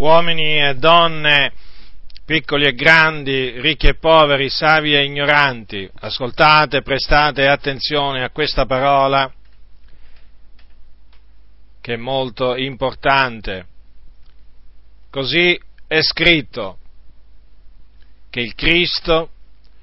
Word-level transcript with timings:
uomini 0.00 0.58
e 0.58 0.74
donne, 0.76 1.52
piccoli 2.24 2.66
e 2.66 2.74
grandi, 2.74 3.60
ricchi 3.60 3.86
e 3.86 3.96
poveri, 3.96 4.48
savi 4.48 4.94
e 4.94 5.04
ignoranti, 5.04 5.88
ascoltate, 6.00 6.82
prestate 6.82 7.46
attenzione 7.46 8.24
a 8.24 8.30
questa 8.30 8.64
parola 8.64 9.30
che 11.82 11.94
è 11.94 11.96
molto 11.96 12.56
importante. 12.56 13.66
Così 15.10 15.58
è 15.86 16.00
scritto 16.00 16.78
che 18.30 18.40
il 18.40 18.54
Cristo 18.54 19.30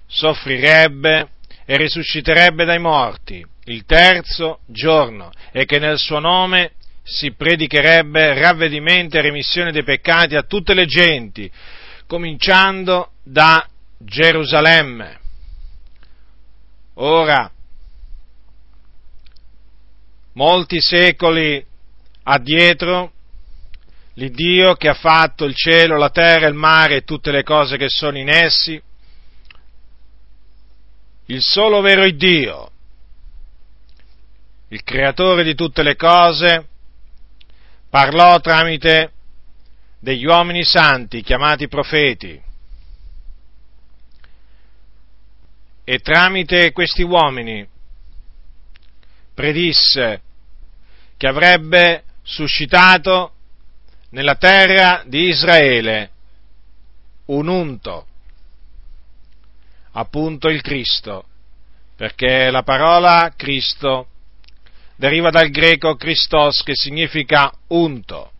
soffrirebbe 0.08 1.30
e 1.66 1.78
risusciterebbe 1.78 2.66
dai 2.66 2.80
morti 2.80 3.46
il 3.66 3.84
terzo 3.84 4.62
giorno 4.66 5.32
e 5.52 5.66
che 5.66 5.80
nel 5.80 5.98
suo 5.98 6.20
nome 6.20 6.72
si 7.08 7.32
predicherebbe 7.32 8.38
ravvedimento 8.38 9.18
e 9.18 9.22
remissione 9.22 9.72
dei 9.72 9.84
peccati 9.84 10.36
a 10.36 10.44
tutte 10.44 10.74
le 10.74 10.86
genti, 10.86 11.50
cominciando 12.06 13.12
da 13.24 13.66
Gerusalemme. 13.98 15.20
Ora, 16.96 17.50
molti 20.34 20.82
secoli 20.82 21.66
addietro, 22.24 23.14
l'Iddio 24.16 24.74
che 24.76 24.90
ha 24.90 24.94
fatto 24.94 25.46
il 25.46 25.56
cielo, 25.56 25.96
la 25.96 26.10
terra, 26.10 26.48
il 26.48 26.56
mare 26.56 26.98
e 26.98 27.04
tutte 27.04 27.32
le 27.32 27.44
cose 27.44 27.78
che 27.78 27.88
sono 27.88 28.18
in 28.18 28.28
essi, 28.28 28.82
il 31.28 31.42
solo 31.42 31.80
vero 31.80 32.04
Iddio, 32.04 32.72
il 34.70 34.84
creatore 34.84 35.46
di 35.46 35.56
tutte 35.56 35.84
le 35.84 35.96
cose, 35.96 36.68
parlò 37.90 38.40
tramite 38.40 39.12
degli 40.00 40.26
uomini 40.26 40.64
santi 40.64 41.22
chiamati 41.22 41.68
profeti. 41.68 42.42
E 45.84 46.00
tramite 46.00 46.72
questi 46.74 47.02
uomini 47.02 47.68
predisse 49.34 50.22
che 51.16 51.28
avrebbe 51.28 52.04
suscitato 52.24 53.32
nella 54.10 54.36
terra 54.36 55.04
di 55.06 55.28
Israele 55.28 56.12
un 57.26 57.48
unto, 57.48 58.08
appunto 59.92 60.50
il 60.50 60.62
Cristo, 60.62 61.26
perché 61.96 62.50
la 62.50 62.64
parola 62.64 63.34
Cristo 63.36 64.08
deriva 64.98 65.30
dal 65.30 65.50
greco 65.50 65.96
Christos 65.96 66.64
che 66.64 66.74
significa 66.76 67.52
unto. 67.68 68.32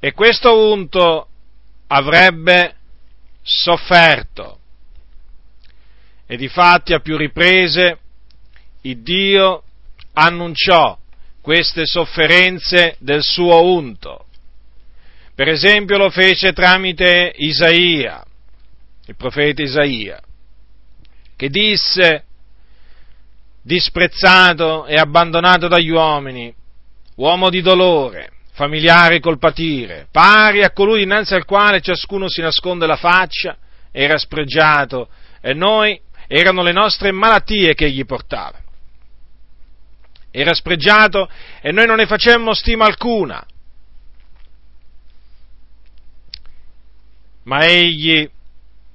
E 0.00 0.12
questo 0.12 0.70
unto 0.70 1.28
avrebbe 1.86 2.76
sofferto. 3.42 4.58
E 6.26 6.36
difatti 6.36 6.92
a 6.92 7.00
più 7.00 7.16
riprese 7.16 7.98
il 8.82 9.02
Dio 9.02 9.62
annunciò 10.14 10.98
queste 11.40 11.86
sofferenze 11.86 12.96
del 12.98 13.22
suo 13.22 13.62
unto. 13.74 14.26
Per 15.34 15.48
esempio 15.48 15.96
lo 15.96 16.10
fece 16.10 16.52
tramite 16.52 17.32
Isaia, 17.36 18.24
il 19.06 19.16
profeta 19.16 19.62
Isaia, 19.62 20.20
che 21.34 21.48
disse 21.48 22.24
disprezzato 23.62 24.86
e 24.86 24.96
abbandonato 24.96 25.68
dagli 25.68 25.90
uomini, 25.90 26.52
uomo 27.16 27.50
di 27.50 27.60
dolore, 27.60 28.30
familiare 28.52 29.20
col 29.20 29.38
patire, 29.38 30.08
pari 30.10 30.62
a 30.62 30.72
colui 30.72 31.02
innanzi 31.02 31.34
al 31.34 31.44
quale 31.44 31.80
ciascuno 31.80 32.28
si 32.28 32.40
nasconde 32.40 32.86
la 32.86 32.96
faccia, 32.96 33.56
era 33.92 34.18
spregiato 34.18 35.08
e 35.40 35.54
noi 35.54 36.00
erano 36.26 36.62
le 36.62 36.72
nostre 36.72 37.10
malattie 37.12 37.74
che 37.74 37.86
egli 37.86 38.04
portava. 38.04 38.58
Era 40.30 40.54
spregiato 40.54 41.28
e 41.60 41.72
noi 41.72 41.86
non 41.86 41.96
ne 41.96 42.06
facemmo 42.06 42.54
stima 42.54 42.84
alcuna. 42.84 43.44
Ma 47.44 47.64
egli 47.64 48.30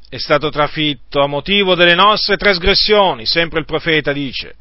è 0.09 0.17
stato 0.17 0.49
trafitto 0.49 1.21
a 1.21 1.27
motivo 1.27 1.75
delle 1.75 1.95
nostre 1.95 2.37
trasgressioni, 2.37 3.25
sempre 3.25 3.59
il 3.59 3.65
profeta 3.65 4.13
dice, 4.13 4.55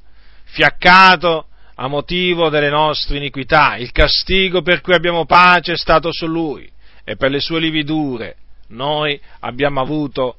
fiaccato 0.44 1.46
a 1.76 1.86
motivo 1.88 2.48
delle 2.48 2.70
nostre 2.70 3.16
iniquità, 3.16 3.76
il 3.76 3.92
castigo 3.92 4.62
per 4.62 4.80
cui 4.80 4.94
abbiamo 4.94 5.26
pace 5.26 5.72
è 5.72 5.76
stato 5.76 6.12
su 6.12 6.26
lui 6.26 6.70
e 7.04 7.16
per 7.16 7.30
le 7.30 7.40
sue 7.40 7.60
lividure 7.60 8.36
noi 8.68 9.20
abbiamo 9.40 9.80
avuto 9.80 10.36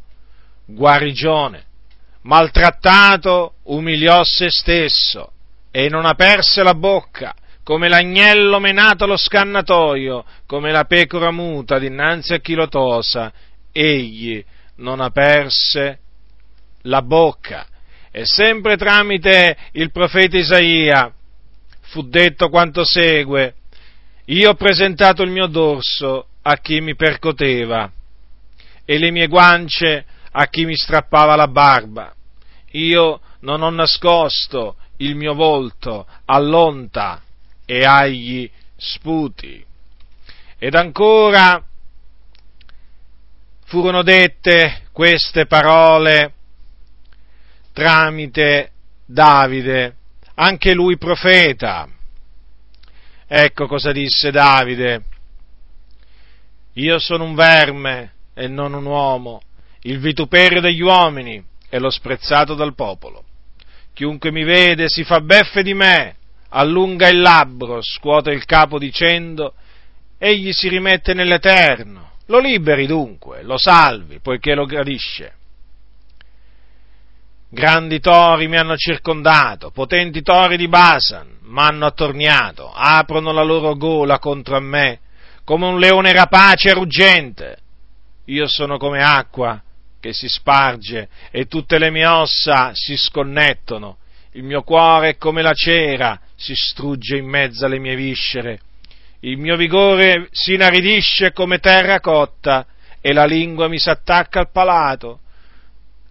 guarigione. 0.65 1.63
Maltrattato 2.21 3.55
umiliò 3.63 4.23
se 4.23 4.49
stesso 4.49 5.31
e 5.69 5.89
non 5.89 6.05
aperse 6.05 6.63
la 6.63 6.73
bocca, 6.73 7.35
come 7.63 7.87
l'agnello 7.87 8.59
menato 8.59 9.03
allo 9.03 9.17
scannatoio, 9.17 10.25
come 10.47 10.71
la 10.71 10.85
pecora 10.85 11.31
muta 11.31 11.77
dinanzi 11.77 12.33
a 12.33 12.39
chi 12.39 12.55
lo 12.55 12.67
tosa, 12.67 13.31
egli 13.71 14.43
non 14.77 14.99
aperse 14.99 15.99
la 16.83 17.01
bocca. 17.01 17.67
E 18.11 18.25
sempre 18.25 18.77
tramite 18.77 19.57
il 19.73 19.91
profeta 19.91 20.37
Isaia 20.37 21.13
fu 21.81 22.01
detto 22.07 22.49
quanto 22.49 22.83
segue, 22.83 23.55
io 24.25 24.49
ho 24.49 24.55
presentato 24.55 25.21
il 25.21 25.29
mio 25.29 25.47
dorso 25.47 26.27
a 26.41 26.57
chi 26.57 26.81
mi 26.81 26.95
percoteva 26.95 27.91
e 28.85 28.97
le 28.97 29.11
mie 29.11 29.27
guance 29.27 30.05
a 30.31 30.47
chi 30.47 30.65
mi 30.65 30.75
strappava 30.75 31.35
la 31.35 31.47
barba. 31.47 32.13
Io 32.71 33.21
non 33.41 33.61
ho 33.61 33.69
nascosto 33.69 34.75
il 34.97 35.15
mio 35.15 35.33
volto 35.33 36.07
all'onta 36.25 37.21
e 37.65 37.83
agli 37.83 38.49
sputi. 38.75 39.63
Ed 40.57 40.75
ancora 40.75 41.63
furono 43.75 44.03
dette 44.03 44.83
queste 44.93 45.47
parole 45.47 46.31
tramite 47.73 48.71
Davide, 49.05 49.95
anche 50.35 50.73
lui 50.73 50.97
profeta. 50.97 51.85
Ecco 53.27 53.67
cosa 53.67 53.91
disse 53.91 54.31
Davide. 54.31 55.03
Io 56.75 56.99
sono 56.99 57.25
un 57.25 57.35
verme 57.35 58.13
e 58.33 58.47
non 58.47 58.73
un 58.73 58.85
uomo, 58.85 59.41
il 59.81 59.99
vituperio 59.99 60.61
degli 60.61 60.81
uomini 60.81 61.43
e 61.67 61.77
lo 61.77 61.89
sprezzato 61.89 62.55
dal 62.55 62.75
popolo. 62.75 63.25
Chiunque 63.93 64.31
mi 64.31 64.45
vede 64.45 64.87
si 64.87 65.03
fa 65.03 65.19
beffe 65.19 65.63
di 65.63 65.73
me, 65.73 66.15
allunga 66.49 67.09
il 67.09 67.19
labbro, 67.19 67.81
scuote 67.81 68.31
il 68.31 68.45
capo 68.45 68.79
dicendo, 68.79 69.53
egli 70.17 70.53
si 70.53 70.69
rimette 70.69 71.13
nell'Eterno. 71.13 72.13
Lo 72.27 72.39
liberi 72.39 72.87
dunque, 72.87 73.43
lo 73.43 73.57
salvi, 73.57 74.19
poiché 74.19 74.55
lo 74.55 74.65
gradisce. 74.65 75.33
Grandi 77.49 77.99
tori 77.99 78.47
mi 78.47 78.57
hanno 78.57 78.75
circondato, 78.75 79.69
potenti 79.71 80.21
tori 80.21 80.57
di 80.57 80.67
Basan 80.67 81.37
m'hanno 81.45 81.85
attorniato, 81.85 82.71
aprono 82.73 83.31
la 83.31 83.43
loro 83.43 83.75
gola 83.75 84.19
contro 84.19 84.59
me, 84.59 84.99
come 85.43 85.65
un 85.65 85.79
leone 85.79 86.11
rapace 86.11 86.69
e 86.69 86.73
ruggente. 86.73 87.57
Io 88.25 88.47
sono 88.47 88.77
come 88.77 89.03
acqua 89.03 89.61
che 89.99 90.11
si 90.11 90.27
sparge 90.27 91.07
e 91.31 91.45
tutte 91.45 91.77
le 91.77 91.91
mie 91.91 92.07
ossa 92.07 92.71
si 92.73 92.97
sconnettono. 92.97 93.97
Il 94.31 94.43
mio 94.43 94.63
cuore 94.63 95.09
è 95.09 95.17
come 95.17 95.41
la 95.41 95.53
cera, 95.53 96.19
si 96.35 96.53
strugge 96.55 97.17
in 97.17 97.27
mezzo 97.27 97.65
alle 97.65 97.79
mie 97.79 97.95
viscere 97.95 98.59
il 99.21 99.37
mio 99.37 99.55
vigore 99.55 100.27
si 100.31 100.53
inaridisce 100.53 101.31
come 101.31 101.59
terra 101.59 101.99
cotta 101.99 102.65
e 103.01 103.13
la 103.13 103.25
lingua 103.25 103.67
mi 103.67 103.79
s'attacca 103.79 104.39
al 104.39 104.51
palato. 104.51 105.19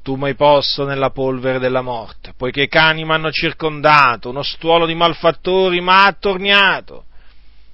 Tu 0.03 0.17
mi 0.17 0.25
hai 0.25 0.35
posto 0.35 0.85
nella 0.85 1.11
polvere 1.11 1.59
della 1.59 1.81
morte, 1.81 2.35
poiché 2.37 2.63
i 2.63 2.69
cani 2.69 3.05
mi 3.05 3.13
hanno 3.13 3.31
circondato, 3.31 4.29
uno 4.29 4.43
stuolo 4.43 4.85
di 4.85 4.95
malfattori 4.95 5.81
mi 5.81 5.89
ha 5.89 6.05
attorniato, 6.05 7.07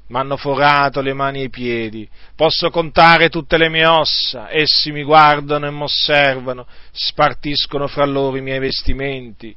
mi 0.07 0.17
hanno 0.17 0.37
forato 0.37 1.01
le 1.01 1.13
mani 1.13 1.41
e 1.41 1.45
i 1.45 1.51
piedi, 1.51 2.09
posso 2.37 2.71
contare 2.71 3.31
tutte 3.31 3.59
le 3.59 3.69
mie 3.69 3.85
ossa, 3.85 4.49
essi 4.51 4.93
mi 4.93 5.03
guardano 5.03 5.67
e 5.67 5.71
mi 5.71 5.83
osservano, 5.83 6.67
spartiscono 6.93 7.89
fra 7.89 8.05
loro 8.05 8.37
i 8.37 8.43
miei 8.43 8.61
vestimenti 8.61 9.55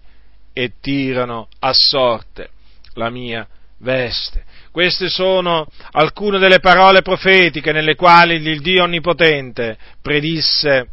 e 0.51 0.73
tirano 0.81 1.47
a 1.59 1.73
sorte 1.73 2.49
la 2.93 3.09
mia 3.09 3.47
veste. 3.77 4.45
Queste 4.73 5.07
sono 5.07 5.67
alcune 5.91 6.39
delle 6.39 6.59
parole 6.59 7.03
profetiche 7.03 7.71
nelle 7.71 7.93
quali 7.93 8.41
il 8.41 8.59
Dio 8.59 8.85
Onnipotente 8.85 9.77
predisse 10.01 10.87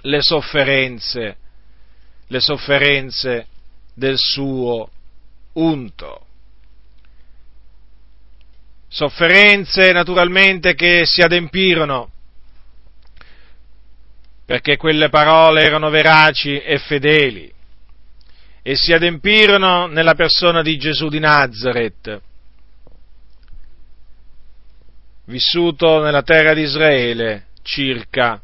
le 0.00 0.20
sofferenze, 0.20 1.36
le 2.26 2.40
sofferenze 2.40 3.46
del 3.94 4.18
suo 4.18 4.90
unto. 5.52 6.26
sofferenze 8.88 9.92
naturalmente 9.92 10.74
che 10.74 11.06
si 11.06 11.20
adempirono, 11.20 12.10
perché 14.44 14.76
quelle 14.76 15.10
parole 15.10 15.62
erano 15.62 15.90
veraci 15.90 16.58
e 16.58 16.78
fedeli, 16.78 17.52
e 18.62 18.74
si 18.74 18.92
adempirono 18.92 19.86
nella 19.86 20.14
persona 20.14 20.60
di 20.60 20.76
Gesù 20.76 21.08
di 21.08 21.20
Nazareth, 21.20 22.22
vissuto 25.30 26.02
nella 26.02 26.22
terra 26.22 26.52
di 26.52 26.62
Israele 26.62 27.46
circa 27.62 28.42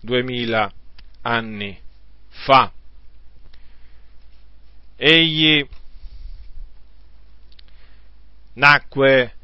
duemila 0.00 0.70
anni 1.22 1.78
fa. 2.28 2.70
Egli 4.96 5.66
nacque 8.54 9.34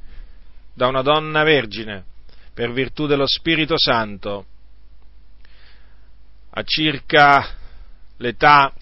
da 0.75 0.89
una 0.89 1.03
donna 1.03 1.45
vergine 1.45 2.05
per 2.53 2.73
virtù 2.73 3.07
dello 3.07 3.27
Spirito 3.27 3.79
Santo 3.79 4.47
a 6.51 6.63
circa 6.65 7.55
l'età 8.17 8.73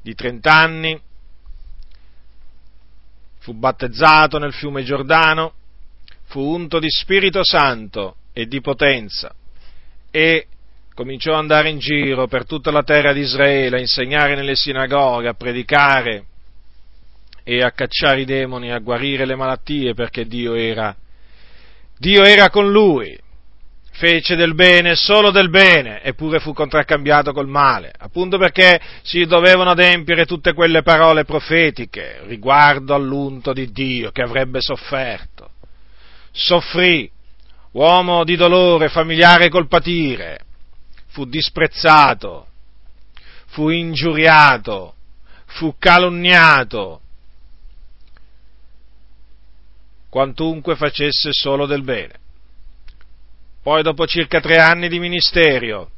di 0.00 0.14
trent'anni, 0.14 1.00
fu 3.38 3.54
battezzato 3.54 4.38
nel 4.38 4.52
fiume 4.52 4.84
Giordano, 4.84 5.54
fu 6.32 6.40
unto 6.40 6.78
di 6.78 6.88
Spirito 6.88 7.44
Santo 7.44 8.16
e 8.32 8.46
di 8.46 8.62
potenza 8.62 9.34
e 10.10 10.46
cominciò 10.94 11.32
ad 11.32 11.40
andare 11.40 11.68
in 11.68 11.78
giro 11.78 12.26
per 12.26 12.46
tutta 12.46 12.70
la 12.70 12.82
terra 12.82 13.12
di 13.12 13.20
Israele, 13.20 13.76
a 13.76 13.80
insegnare 13.80 14.34
nelle 14.34 14.54
sinagoghe, 14.54 15.28
a 15.28 15.34
predicare 15.34 16.24
e 17.44 17.62
a 17.62 17.72
cacciare 17.72 18.22
i 18.22 18.24
demoni, 18.24 18.72
a 18.72 18.78
guarire 18.78 19.26
le 19.26 19.36
malattie 19.36 19.92
perché 19.92 20.24
Dio 20.26 20.54
era, 20.54 20.96
Dio 21.98 22.24
era 22.24 22.48
con 22.48 22.70
lui, 22.70 23.14
fece 23.90 24.34
del 24.34 24.54
bene, 24.54 24.94
solo 24.94 25.30
del 25.30 25.50
bene, 25.50 26.02
eppure 26.02 26.40
fu 26.40 26.54
contraccambiato 26.54 27.34
col 27.34 27.48
male, 27.48 27.92
appunto 27.94 28.38
perché 28.38 28.80
si 29.02 29.26
dovevano 29.26 29.72
adempiere 29.72 30.24
tutte 30.24 30.54
quelle 30.54 30.80
parole 30.80 31.26
profetiche 31.26 32.22
riguardo 32.24 32.94
all'unto 32.94 33.52
di 33.52 33.70
Dio 33.70 34.10
che 34.12 34.22
avrebbe 34.22 34.62
sofferto. 34.62 35.51
Soffrì, 36.32 37.10
uomo 37.72 38.24
di 38.24 38.36
dolore, 38.36 38.88
familiare 38.88 39.48
col 39.48 39.68
patire, 39.68 40.40
fu 41.08 41.24
disprezzato, 41.26 42.48
fu 43.46 43.68
ingiuriato, 43.68 44.94
fu 45.46 45.76
calunniato, 45.78 47.00
quantunque 50.08 50.74
facesse 50.74 51.30
solo 51.32 51.66
del 51.66 51.82
bene. 51.82 52.20
Poi 53.62 53.82
dopo 53.82 54.06
circa 54.06 54.40
tre 54.40 54.56
anni 54.58 54.88
di 54.88 54.98
ministerio 54.98 55.90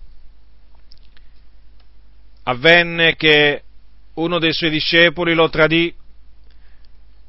avvenne 2.44 3.16
che 3.16 3.62
uno 4.14 4.38
dei 4.38 4.52
suoi 4.52 4.70
discepoli 4.70 5.34
lo 5.34 5.48
tradì 5.48 5.94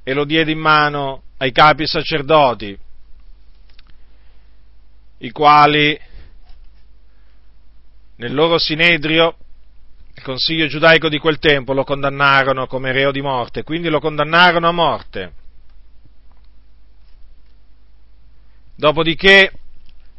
e 0.04 0.14
lo 0.14 0.26
diede 0.26 0.52
in 0.52 0.60
mano 0.60 1.24
ai 1.38 1.52
capi 1.52 1.88
sacerdoti, 1.88 2.78
i 5.20 5.32
quali 5.32 6.00
nel 8.18 8.34
loro 8.34 8.58
sinedrio, 8.58 9.36
il 10.14 10.24
consiglio 10.24 10.68
giudaico 10.68 11.10
di 11.10 11.20
quel 11.20 11.40
tempo, 11.40 11.74
lo 11.74 11.84
condannarono 11.84 12.68
come 12.68 12.92
reo 12.92 13.12
di 13.12 13.22
morte, 13.22 13.64
quindi 13.64 13.90
lo 13.90 14.00
condannarono 14.00 14.68
a 14.68 14.72
morte. 14.72 15.34
Dopodiché 18.76 19.52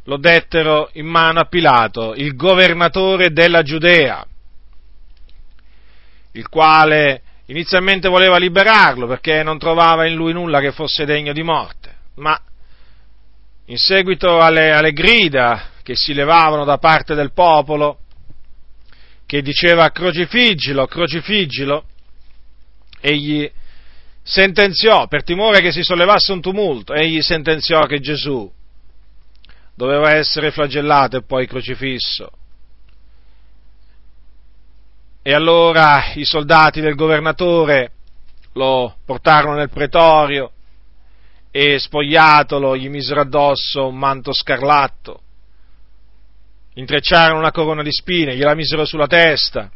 lo 0.03 0.17
dettero 0.17 0.89
in 0.93 1.05
mano 1.05 1.39
a 1.39 1.45
Pilato, 1.45 2.13
il 2.15 2.35
governatore 2.35 3.31
della 3.31 3.61
Giudea, 3.61 4.25
il 6.31 6.47
quale 6.49 7.21
inizialmente 7.47 8.07
voleva 8.07 8.37
liberarlo 8.37 9.07
perché 9.07 9.43
non 9.43 9.57
trovava 9.57 10.05
in 10.05 10.15
lui 10.15 10.33
nulla 10.33 10.59
che 10.59 10.71
fosse 10.71 11.05
degno 11.05 11.33
di 11.33 11.43
morte, 11.43 11.95
ma 12.15 12.39
in 13.69 13.77
seguito 13.77 14.39
alle, 14.39 14.71
alle 14.71 14.91
grida 14.91 15.69
che 15.83 15.95
si 15.95 16.13
levavano 16.13 16.63
da 16.63 16.77
parte 16.77 17.15
del 17.15 17.33
popolo, 17.33 17.99
che 19.25 19.41
diceva 19.41 19.89
crocifiggilo, 19.89 20.85
crocifiggilo, 20.87 21.85
egli 23.01 23.49
sentenziò, 24.23 25.07
per 25.07 25.23
timore 25.23 25.61
che 25.61 25.71
si 25.71 25.83
sollevasse 25.83 26.31
un 26.31 26.41
tumulto, 26.41 26.93
egli 26.93 27.21
sentenziò 27.21 27.85
che 27.85 27.99
Gesù 27.99 28.49
doveva 29.75 30.15
essere 30.15 30.51
flagellato 30.51 31.17
e 31.17 31.23
poi 31.23 31.45
crocifisso. 31.45 32.31
E 35.21 35.33
allora 35.33 36.13
i 36.15 36.23
soldati 36.23 36.79
del 36.79 36.95
governatore 36.95 37.91
lo 38.53 38.95
portarono 39.05 39.55
nel 39.55 39.69
pretorio 39.69 40.53
e 41.59 41.79
spogliatolo 41.79 42.77
gli 42.77 42.87
misero 42.87 43.21
addosso 43.21 43.87
un 43.87 43.97
manto 43.97 44.31
scarlatto. 44.31 45.21
Intrecciarono 46.75 47.39
una 47.39 47.49
corona 47.49 47.81
di 47.81 47.91
spine, 47.91 48.35
gliela 48.35 48.53
misero 48.53 48.85
sulla 48.85 49.07
testa, 49.07 49.67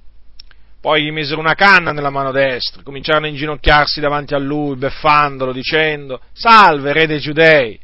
poi 0.79 1.03
gli 1.03 1.11
misero 1.11 1.39
una 1.39 1.55
canna 1.55 1.91
nella 1.91 2.11
mano 2.11 2.31
destra, 2.31 2.83
cominciarono 2.83 3.25
a 3.25 3.29
inginocchiarsi 3.29 3.99
davanti 3.99 4.35
a 4.35 4.37
lui, 4.37 4.75
beffandolo, 4.75 5.51
dicendo, 5.51 6.21
salve, 6.33 6.93
re 6.93 7.07
dei 7.07 7.19
giudei, 7.19 7.79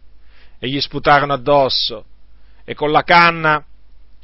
e 0.59 0.69
gli 0.69 0.79
sputarono 0.79 1.33
addosso, 1.33 2.05
e 2.65 2.75
con 2.75 2.91
la 2.91 3.01
canna 3.01 3.65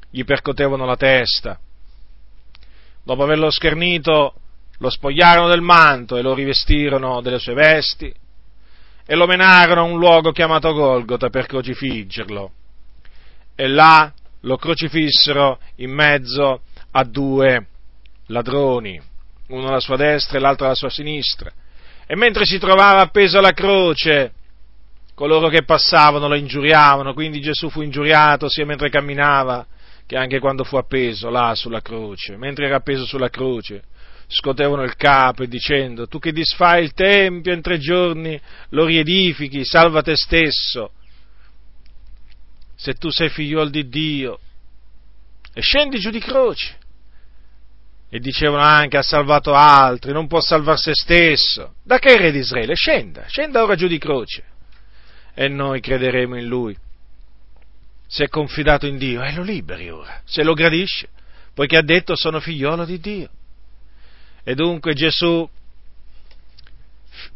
gli 0.07 0.23
percotevano 0.23 0.85
la 0.85 0.97
testa. 0.97 1.59
Dopo 3.03 3.23
averlo 3.23 3.49
schernito, 3.49 4.35
lo 4.77 4.89
spogliarono 4.91 5.47
del 5.47 5.61
manto 5.61 6.15
e 6.15 6.21
lo 6.21 6.35
rivestirono 6.35 7.21
delle 7.21 7.39
sue 7.39 7.55
vesti, 7.55 8.21
e 9.05 9.15
lo 9.15 9.25
menarono 9.27 9.81
a 9.81 9.83
un 9.83 9.97
luogo 9.97 10.31
chiamato 10.31 10.73
Golgota 10.73 11.29
per 11.29 11.45
crocifiggerlo. 11.45 12.51
E 13.55 13.67
là 13.67 14.11
lo 14.41 14.57
crocifissero 14.57 15.59
in 15.77 15.91
mezzo 15.91 16.61
a 16.91 17.03
due 17.03 17.67
ladroni, 18.27 19.01
uno 19.47 19.67
alla 19.67 19.79
sua 19.79 19.97
destra 19.97 20.37
e 20.37 20.41
l'altro 20.41 20.65
alla 20.65 20.75
sua 20.75 20.89
sinistra. 20.89 21.51
E 22.05 22.15
mentre 22.15 22.45
si 22.45 22.57
trovava 22.59 23.01
appeso 23.01 23.37
alla 23.37 23.51
croce, 23.51 24.33
coloro 25.13 25.47
che 25.49 25.63
passavano 25.63 26.27
lo 26.27 26.35
ingiuriavano, 26.35 27.13
quindi 27.13 27.39
Gesù 27.39 27.69
fu 27.69 27.81
ingiuriato 27.81 28.49
sia 28.49 28.65
mentre 28.65 28.89
camminava 28.89 29.65
che 30.05 30.17
anche 30.17 30.39
quando 30.39 30.63
fu 30.63 30.75
appeso 30.75 31.29
là 31.29 31.55
sulla 31.55 31.81
croce. 31.81 32.35
Mentre 32.35 32.65
era 32.65 32.77
appeso 32.77 33.05
sulla 33.05 33.29
croce, 33.29 33.83
scotevano 34.33 34.83
il 34.83 34.95
capo 34.95 35.43
e 35.43 35.47
dicendo, 35.47 36.07
tu 36.07 36.19
che 36.19 36.31
disfai 36.31 36.83
il 36.83 36.93
Tempio 36.93 37.53
in 37.53 37.61
tre 37.61 37.77
giorni, 37.77 38.39
lo 38.69 38.85
riedifichi, 38.85 39.63
salva 39.63 40.01
te 40.01 40.15
stesso 40.15 40.91
se 42.83 42.95
tu 42.95 43.09
sei 43.09 43.29
figliuolo 43.29 43.69
di 43.69 43.87
Dio, 43.87 44.39
e 45.53 45.61
scendi 45.61 45.99
giù 45.99 46.09
di 46.09 46.19
croce. 46.19 46.77
E 48.09 48.19
dicevano 48.19 48.61
anche 48.61 48.97
ha 48.97 49.01
salvato 49.01 49.53
altri, 49.53 50.11
non 50.11 50.27
può 50.27 50.41
salvare 50.41 50.77
se 50.77 50.91
stesso. 50.93 51.75
Da 51.81 51.97
che 51.97 52.17
re 52.17 52.31
di 52.33 52.39
Israele? 52.39 52.75
Scenda, 52.75 53.25
scenda 53.25 53.63
ora 53.63 53.75
giù 53.75 53.87
di 53.87 53.97
croce. 53.97 54.43
E 55.33 55.47
noi 55.47 55.79
crederemo 55.79 56.37
in 56.37 56.45
lui. 56.45 56.77
Se 58.05 58.25
è 58.25 58.27
confidato 58.27 58.85
in 58.85 58.97
Dio, 58.97 59.23
e 59.23 59.33
lo 59.33 59.43
liberi 59.43 59.89
ora, 59.89 60.21
se 60.25 60.43
lo 60.43 60.53
gradisce, 60.53 61.07
poiché 61.53 61.77
ha 61.77 61.83
detto 61.83 62.17
sono 62.17 62.41
figliolo 62.41 62.83
di 62.83 62.99
Dio. 62.99 63.29
E 64.43 64.55
dunque 64.55 64.93
Gesù 64.93 65.47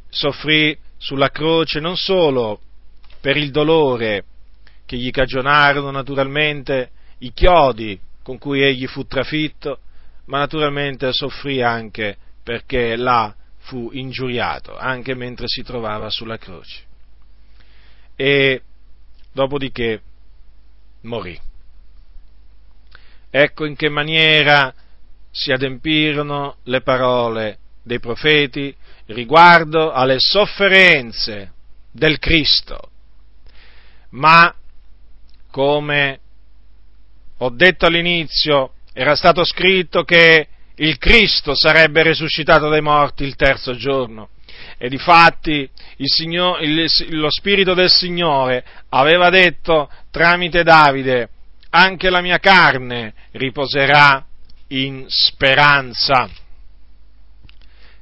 soffrì 0.09 0.77
sulla 0.97 1.29
croce 1.29 1.79
non 1.79 1.95
solo 1.95 2.59
per 3.21 3.37
il 3.37 3.51
dolore 3.51 4.25
che 4.85 4.97
gli 4.97 5.11
cagionarono 5.11 5.91
naturalmente 5.91 6.91
i 7.19 7.31
chiodi 7.33 7.99
con 8.23 8.37
cui 8.37 8.61
egli 8.61 8.87
fu 8.87 9.05
trafitto, 9.05 9.79
ma 10.25 10.39
naturalmente 10.39 11.13
soffrì 11.13 11.61
anche 11.61 12.17
perché 12.43 12.95
là 12.95 13.33
fu 13.59 13.89
ingiuriato, 13.91 14.77
anche 14.77 15.13
mentre 15.13 15.47
si 15.47 15.61
trovava 15.61 16.09
sulla 16.09 16.37
croce. 16.37 16.83
E 18.15 18.61
dopodiché 19.31 20.01
morì. 21.01 21.39
Ecco 23.29 23.65
in 23.65 23.75
che 23.75 23.89
maniera 23.89 24.73
si 25.37 25.51
adempirono 25.51 26.57
le 26.63 26.81
parole 26.81 27.59
dei 27.83 27.99
profeti 27.99 28.75
riguardo 29.05 29.91
alle 29.91 30.15
sofferenze 30.17 31.51
del 31.91 32.17
Cristo. 32.17 32.89
Ma 34.11 34.51
come 35.51 36.19
ho 37.37 37.49
detto 37.51 37.85
all'inizio, 37.85 38.71
era 38.93 39.15
stato 39.15 39.45
scritto 39.45 40.03
che 40.03 40.47
il 40.73 40.97
Cristo 40.97 41.53
sarebbe 41.55 42.01
risuscitato 42.01 42.67
dai 42.67 42.81
morti 42.81 43.23
il 43.23 43.35
terzo 43.35 43.75
giorno. 43.75 44.29
E 44.79 44.89
difatti 44.89 45.69
il 45.97 46.09
Signor, 46.11 46.63
il, 46.63 46.89
lo 47.09 47.29
Spirito 47.29 47.75
del 47.75 47.91
Signore 47.91 48.65
aveva 48.89 49.29
detto 49.29 49.87
tramite 50.09 50.63
Davide, 50.63 51.29
anche 51.69 52.09
la 52.09 52.21
mia 52.21 52.39
carne 52.39 53.13
riposerà 53.33 54.26
in 54.69 55.05
speranza. 55.07 56.29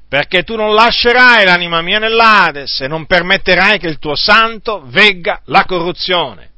Perché 0.08 0.44
tu 0.44 0.56
non 0.56 0.74
lascerai 0.74 1.46
l'anima 1.46 1.82
mia 1.82 2.00
nell'Ades 2.00 2.80
e 2.82 2.88
non 2.88 3.06
permetterai 3.06 3.80
che 3.80 3.88
il 3.88 4.00
tuo 4.00 4.16
santo 4.16 4.84
vegga 4.86 5.42
la 5.46 5.66
corruzione. 5.66 6.52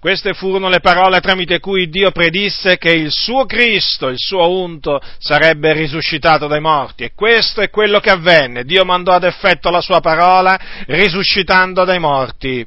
Queste 0.00 0.32
furono 0.32 0.68
le 0.68 0.78
parole 0.78 1.20
tramite 1.20 1.58
cui 1.58 1.88
Dio 1.88 2.12
predisse 2.12 2.78
che 2.78 2.90
il 2.92 3.10
suo 3.10 3.46
Cristo, 3.46 4.06
il 4.08 4.18
suo 4.18 4.48
unto, 4.60 5.00
sarebbe 5.18 5.72
risuscitato 5.72 6.46
dai 6.46 6.60
morti. 6.60 7.02
E 7.02 7.14
questo 7.14 7.60
è 7.60 7.68
quello 7.68 7.98
che 7.98 8.10
avvenne. 8.10 8.64
Dio 8.64 8.84
mandò 8.84 9.12
ad 9.12 9.24
effetto 9.24 9.70
la 9.70 9.80
sua 9.80 10.00
parola 10.00 10.58
risuscitando 10.86 11.84
dai 11.84 11.98
morti 11.98 12.64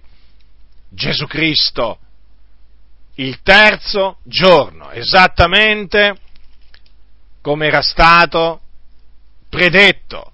Gesù 0.90 1.26
Cristo. 1.26 2.00
Il 3.16 3.42
terzo 3.44 4.18
giorno, 4.24 4.92
esattamente 4.92 6.16
come 7.42 7.68
era 7.68 7.82
stato 7.82 8.62
predetto. 9.50 10.32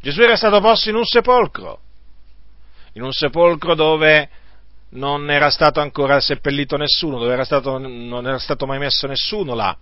Gesù 0.00 0.22
era 0.22 0.36
stato 0.36 0.60
posto 0.60 0.88
in 0.88 0.96
un 0.96 1.04
sepolcro, 1.04 1.80
in 2.94 3.02
un 3.02 3.12
sepolcro 3.12 3.74
dove 3.74 4.28
non 4.90 5.30
era 5.30 5.50
stato 5.50 5.80
ancora 5.80 6.20
seppellito 6.20 6.76
nessuno, 6.76 7.18
dove 7.18 7.32
era 7.32 7.44
stato, 7.44 7.78
non 7.78 8.26
era 8.26 8.38
stato 8.38 8.66
mai 8.66 8.78
messo 8.78 9.06
nessuno 9.06 9.54
là. 9.54 9.76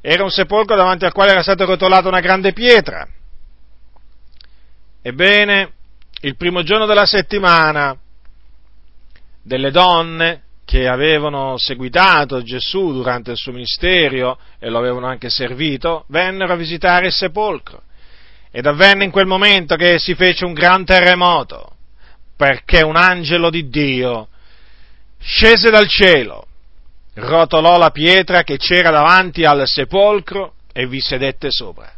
Era 0.00 0.22
un 0.22 0.30
sepolcro 0.30 0.76
davanti 0.76 1.04
al 1.04 1.12
quale 1.12 1.32
era 1.32 1.42
stata 1.42 1.64
rotolata 1.64 2.08
una 2.08 2.20
grande 2.20 2.52
pietra. 2.52 3.06
Ebbene, 5.02 5.72
il 6.22 6.36
primo 6.36 6.62
giorno 6.62 6.86
della 6.86 7.06
settimana, 7.06 7.96
delle 9.42 9.70
donne 9.70 10.42
che 10.68 10.86
avevano 10.86 11.56
seguitato 11.56 12.42
Gesù 12.42 12.92
durante 12.92 13.30
il 13.30 13.38
suo 13.38 13.52
ministero 13.52 14.38
e 14.58 14.68
lo 14.68 14.76
avevano 14.76 15.06
anche 15.06 15.30
servito, 15.30 16.04
vennero 16.08 16.52
a 16.52 16.56
visitare 16.56 17.06
il 17.06 17.12
sepolcro. 17.14 17.84
Ed 18.50 18.66
avvenne 18.66 19.04
in 19.04 19.10
quel 19.10 19.24
momento 19.24 19.76
che 19.76 19.98
si 19.98 20.14
fece 20.14 20.44
un 20.44 20.52
gran 20.52 20.84
terremoto 20.84 21.74
perché 22.36 22.82
un 22.82 22.96
angelo 22.96 23.48
di 23.48 23.70
Dio 23.70 24.28
scese 25.18 25.70
dal 25.70 25.88
cielo, 25.88 26.46
rotolò 27.14 27.78
la 27.78 27.90
pietra 27.90 28.42
che 28.42 28.58
c'era 28.58 28.90
davanti 28.90 29.44
al 29.44 29.66
sepolcro 29.66 30.52
e 30.70 30.86
vi 30.86 31.00
sedette 31.00 31.50
sopra. 31.50 31.90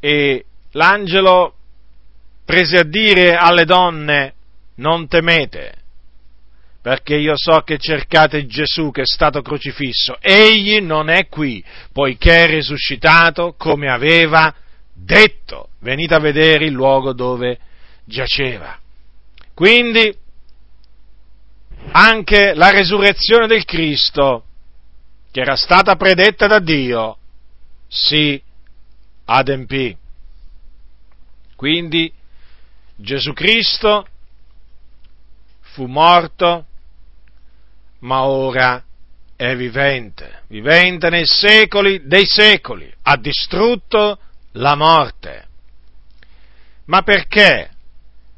E 0.00 0.44
l'angelo 0.72 1.54
prese 2.44 2.78
a 2.78 2.84
dire 2.84 3.36
alle 3.36 3.64
donne, 3.64 4.34
non 4.74 5.06
temete, 5.06 5.82
perché 6.84 7.16
io 7.16 7.32
so 7.34 7.60
che 7.60 7.78
cercate 7.78 8.44
Gesù 8.44 8.90
che 8.90 9.00
è 9.00 9.06
stato 9.06 9.40
crocifisso. 9.40 10.18
Egli 10.20 10.82
non 10.82 11.08
è 11.08 11.28
qui, 11.28 11.64
poiché 11.90 12.44
è 12.44 12.46
risuscitato 12.46 13.54
come 13.56 13.90
aveva 13.90 14.54
detto. 14.92 15.70
Venite 15.78 16.12
a 16.12 16.18
vedere 16.18 16.66
il 16.66 16.74
luogo 16.74 17.14
dove 17.14 17.58
giaceva. 18.04 18.78
Quindi 19.54 20.14
anche 21.92 22.52
la 22.52 22.68
resurrezione 22.68 23.46
del 23.46 23.64
Cristo, 23.64 24.44
che 25.30 25.40
era 25.40 25.56
stata 25.56 25.96
predetta 25.96 26.46
da 26.46 26.58
Dio, 26.58 27.16
si 27.88 28.38
adempì. 29.24 29.96
Quindi 31.56 32.12
Gesù 32.94 33.32
Cristo 33.32 34.06
fu 35.60 35.86
morto, 35.86 36.66
ma 38.04 38.24
ora 38.24 38.82
è 39.36 39.54
vivente, 39.56 40.42
vivente 40.48 41.08
nei 41.08 41.26
secoli 41.26 42.06
dei 42.06 42.26
secoli, 42.26 42.92
ha 43.02 43.16
distrutto 43.16 44.18
la 44.52 44.76
morte. 44.76 45.48
Ma 46.86 47.02
perché? 47.02 47.70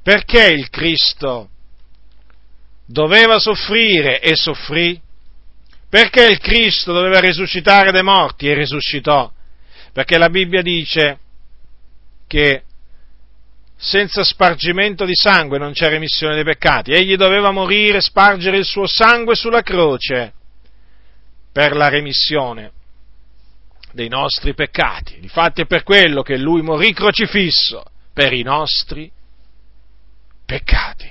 Perché 0.03 0.53
il 0.53 0.71
Cristo 0.71 1.51
doveva 2.87 3.39
soffrire 3.39 4.21
e 4.21 4.37
soffrì? 4.37 5.01
Perché 5.89 6.25
il 6.27 6.39
Cristo 6.39 6.93
doveva 6.93 7.19
risuscitare 7.19 7.91
dai 7.91 8.03
morti 8.03 8.49
e 8.49 8.55
risuscitò? 8.55 9.31
Perché 9.93 10.17
la 10.17 10.29
Bibbia 10.29 10.63
dice 10.63 11.19
che 12.29 12.63
senza 13.77 14.25
spargimento 14.25 15.05
di 15.05 15.15
sangue 15.15 15.59
non 15.59 15.73
c'è 15.73 15.89
remissione 15.89 16.35
dei 16.35 16.45
peccati. 16.45 16.93
Egli 16.93 17.17
doveva 17.17 17.51
morire, 17.51 18.01
spargere 18.01 18.57
il 18.57 18.65
suo 18.65 18.87
sangue 18.87 19.35
sulla 19.35 19.63
croce 19.63 20.33
per 21.53 21.77
la 21.77 21.89
remissione 21.89 22.73
dei 23.93 24.09
nostri 24.09 24.55
peccati. 24.55 25.21
Difatti 25.21 25.63
è 25.63 25.67
per 25.67 25.83
quello 25.83 26.23
che 26.23 26.37
lui 26.37 26.63
morì 26.63 26.93
crocifisso, 26.93 27.83
per 28.13 28.33
i 28.33 28.43
nostri 28.43 29.11
peccati, 30.45 31.11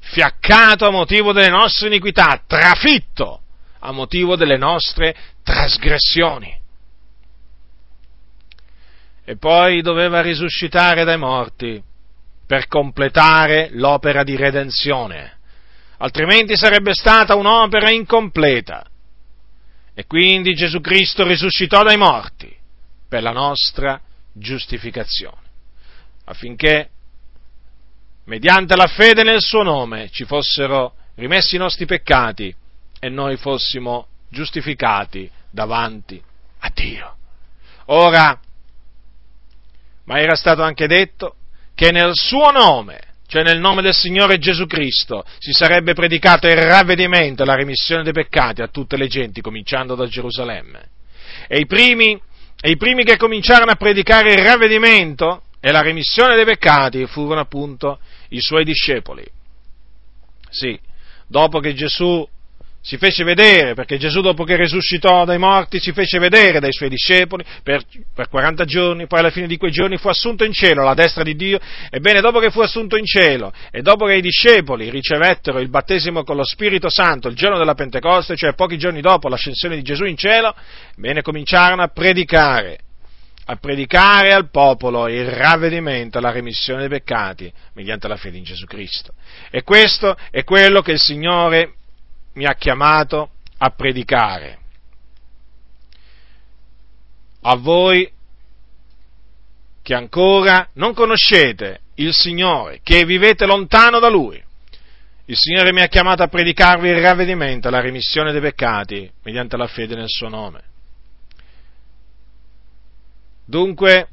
fiaccato 0.00 0.86
a 0.86 0.90
motivo 0.90 1.32
delle 1.32 1.48
nostre 1.48 1.88
iniquità, 1.88 2.42
trafitto 2.46 3.40
a 3.80 3.92
motivo 3.92 4.36
delle 4.36 4.56
nostre 4.56 5.14
trasgressioni. 5.42 6.62
E 9.24 9.36
poi 9.36 9.80
doveva 9.80 10.20
risuscitare 10.20 11.04
dai 11.04 11.18
morti 11.18 11.82
per 12.54 12.68
completare 12.68 13.70
l'opera 13.72 14.22
di 14.22 14.36
redenzione, 14.36 15.38
altrimenti 15.96 16.56
sarebbe 16.56 16.94
stata 16.94 17.34
un'opera 17.34 17.90
incompleta. 17.90 18.86
E 19.92 20.06
quindi 20.06 20.54
Gesù 20.54 20.80
Cristo 20.80 21.26
risuscitò 21.26 21.82
dai 21.82 21.96
morti 21.96 22.56
per 23.08 23.24
la 23.24 23.32
nostra 23.32 24.00
giustificazione, 24.32 25.42
affinché 26.26 26.90
mediante 28.26 28.76
la 28.76 28.86
fede 28.86 29.24
nel 29.24 29.40
suo 29.40 29.64
nome 29.64 30.08
ci 30.10 30.24
fossero 30.24 30.94
rimessi 31.16 31.56
i 31.56 31.58
nostri 31.58 31.86
peccati 31.86 32.54
e 33.00 33.08
noi 33.08 33.36
fossimo 33.36 34.06
giustificati 34.28 35.28
davanti 35.50 36.22
a 36.60 36.70
Dio. 36.72 37.16
Ora, 37.86 38.38
ma 40.04 40.20
era 40.20 40.36
stato 40.36 40.62
anche 40.62 40.86
detto 40.86 41.34
che 41.74 41.90
nel 41.90 42.12
suo 42.14 42.50
nome, 42.50 43.00
cioè 43.26 43.42
nel 43.42 43.58
nome 43.58 43.82
del 43.82 43.94
Signore 43.94 44.38
Gesù 44.38 44.66
Cristo, 44.66 45.24
si 45.38 45.52
sarebbe 45.52 45.94
predicato 45.94 46.46
il 46.46 46.56
ravvedimento 46.56 47.42
e 47.42 47.46
la 47.46 47.56
remissione 47.56 48.02
dei 48.02 48.12
peccati 48.12 48.62
a 48.62 48.68
tutte 48.68 48.96
le 48.96 49.08
genti, 49.08 49.40
cominciando 49.40 49.94
da 49.94 50.06
Gerusalemme. 50.06 50.88
E 51.48 51.58
i 51.58 51.66
primi, 51.66 52.20
e 52.60 52.70
i 52.70 52.76
primi 52.76 53.04
che 53.04 53.16
cominciarono 53.16 53.72
a 53.72 53.76
predicare 53.76 54.32
il 54.32 54.38
ravvedimento 54.38 55.42
e 55.60 55.72
la 55.72 55.80
remissione 55.80 56.36
dei 56.36 56.44
peccati 56.44 57.06
furono 57.06 57.40
appunto 57.40 57.98
i 58.28 58.40
suoi 58.40 58.64
discepoli. 58.64 59.24
Sì, 60.50 60.78
dopo 61.26 61.58
che 61.58 61.74
Gesù 61.74 62.26
si 62.84 62.98
fece 62.98 63.24
vedere, 63.24 63.72
perché 63.72 63.96
Gesù 63.96 64.20
dopo 64.20 64.44
che 64.44 64.56
risuscitò 64.56 65.24
dai 65.24 65.38
morti 65.38 65.80
si 65.80 65.92
fece 65.92 66.18
vedere 66.18 66.60
dai 66.60 66.70
suoi 66.70 66.90
discepoli 66.90 67.42
per, 67.62 67.82
per 68.14 68.28
40 68.28 68.66
giorni, 68.66 69.06
poi 69.06 69.20
alla 69.20 69.30
fine 69.30 69.46
di 69.46 69.56
quei 69.56 69.70
giorni 69.70 69.96
fu 69.96 70.08
assunto 70.08 70.44
in 70.44 70.52
cielo 70.52 70.82
alla 70.82 70.92
destra 70.92 71.22
di 71.22 71.34
Dio, 71.34 71.58
ebbene 71.88 72.20
dopo 72.20 72.40
che 72.40 72.50
fu 72.50 72.60
assunto 72.60 72.98
in 72.98 73.06
cielo 73.06 73.54
e 73.70 73.80
dopo 73.80 74.04
che 74.04 74.16
i 74.16 74.20
discepoli 74.20 74.90
ricevettero 74.90 75.60
il 75.60 75.70
battesimo 75.70 76.24
con 76.24 76.36
lo 76.36 76.44
Spirito 76.44 76.90
Santo 76.90 77.28
il 77.28 77.36
giorno 77.36 77.56
della 77.56 77.72
Pentecoste, 77.72 78.36
cioè 78.36 78.52
pochi 78.52 78.76
giorni 78.76 79.00
dopo 79.00 79.28
l'ascensione 79.28 79.76
di 79.76 79.82
Gesù 79.82 80.04
in 80.04 80.18
cielo, 80.18 80.54
bene 80.96 81.22
cominciarono 81.22 81.80
a 81.80 81.88
predicare 81.88 82.80
a 83.46 83.56
predicare 83.56 84.32
al 84.32 84.50
popolo 84.50 85.06
il 85.08 85.26
ravvedimento, 85.26 86.18
la 86.18 86.30
remissione 86.30 86.80
dei 86.80 86.88
peccati 86.88 87.50
mediante 87.74 88.08
la 88.08 88.16
fede 88.16 88.38
in 88.38 88.44
Gesù 88.44 88.64
Cristo. 88.64 89.12
E 89.50 89.62
questo 89.62 90.16
è 90.30 90.44
quello 90.44 90.80
che 90.80 90.92
il 90.92 90.98
Signore 90.98 91.74
mi 92.34 92.46
ha 92.46 92.54
chiamato 92.54 93.30
a 93.58 93.70
predicare. 93.70 94.58
A 97.42 97.56
voi 97.56 98.10
che 99.82 99.94
ancora 99.94 100.68
non 100.74 100.94
conoscete 100.94 101.80
il 101.96 102.14
Signore, 102.14 102.80
che 102.82 103.04
vivete 103.04 103.44
lontano 103.46 103.98
da 103.98 104.08
Lui. 104.08 104.42
Il 105.26 105.36
Signore 105.36 105.72
mi 105.72 105.82
ha 105.82 105.86
chiamato 105.86 106.22
a 106.22 106.28
predicarvi 106.28 106.88
il 106.88 107.00
ravvedimento, 107.00 107.70
la 107.70 107.80
remissione 107.80 108.32
dei 108.32 108.40
peccati 108.40 109.10
mediante 109.22 109.56
la 109.56 109.66
fede 109.66 109.94
nel 109.94 110.08
suo 110.08 110.28
nome. 110.28 110.62
Dunque, 113.46 114.08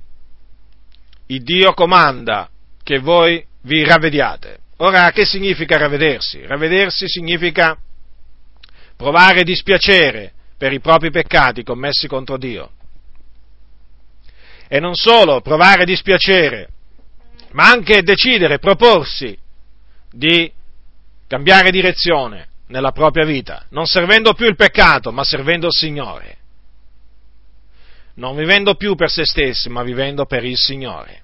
il 1.28 1.44
Dio 1.44 1.74
comanda 1.74 2.50
che 2.84 3.00
voi 3.00 3.46
vi 3.62 3.84
ravvediate. 3.84 4.60
Ora, 4.78 5.12
che 5.12 5.26
significa 5.26 5.78
ravvedersi? 5.78 6.46
Ravvedersi 6.46 7.08
significa 7.08 7.78
provare 9.02 9.44
dispiacere 9.44 10.32
per 10.56 10.72
i 10.72 10.80
propri 10.80 11.10
peccati 11.10 11.64
commessi 11.64 12.08
contro 12.08 12.38
Dio. 12.38 12.70
e 14.74 14.80
non 14.80 14.96
solo 14.96 15.42
provare 15.42 15.84
dispiacere, 15.84 16.70
ma 17.52 17.70
anche 17.70 18.04
decidere, 18.04 18.58
proporsi 18.58 19.38
di 20.10 20.50
cambiare 21.28 21.72
direzione 21.72 22.48
nella 22.68 22.94
propria 22.94 23.26
vita, 23.26 23.66
non 23.72 23.86
servendo 23.86 24.34
più 24.34 24.46
il 24.48 24.56
peccato, 24.56 25.12
ma 25.12 25.26
servendo 25.26 25.68
il 25.68 25.74
Signore. 25.74 26.38
Non 28.14 28.34
vivendo 28.38 28.76
più 28.76 28.96
per 28.96 29.10
se 29.10 29.26
stessi, 29.26 29.68
ma 29.68 29.84
vivendo 29.84 30.26
per 30.26 30.46
il 30.46 30.58
Signore. 30.58 31.24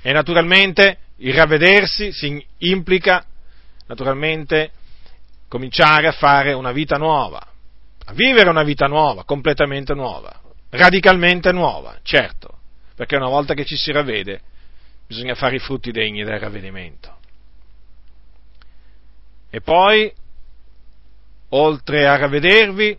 E 0.00 0.12
naturalmente 0.12 0.98
il 1.16 1.34
ravvedersi 1.34 2.12
implica 2.58 3.26
naturalmente 3.86 4.70
cominciare 5.54 6.08
a 6.08 6.12
fare 6.12 6.52
una 6.52 6.72
vita 6.72 6.96
nuova, 6.96 7.38
a 8.06 8.12
vivere 8.12 8.50
una 8.50 8.64
vita 8.64 8.86
nuova, 8.86 9.22
completamente 9.22 9.94
nuova, 9.94 10.40
radicalmente 10.70 11.52
nuova, 11.52 11.96
certo, 12.02 12.58
perché 12.96 13.14
una 13.14 13.28
volta 13.28 13.54
che 13.54 13.64
ci 13.64 13.76
si 13.76 13.92
ravvede 13.92 14.40
bisogna 15.06 15.36
fare 15.36 15.54
i 15.54 15.60
frutti 15.60 15.92
degni 15.92 16.24
del 16.24 16.40
ravvedimento. 16.40 17.18
E 19.48 19.60
poi, 19.60 20.12
oltre 21.50 22.08
a 22.08 22.16
ravvedervi, 22.16 22.98